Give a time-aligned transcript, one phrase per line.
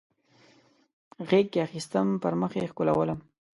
[1.29, 3.19] غیږ کې اخیستم پر مخ یې ښکلولم